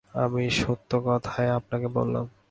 আমি 0.13 0.43
সত্যি 0.61 0.97
কথাই 1.05 1.47
আপনাকে 1.49 1.87
বললাম। 1.97 2.25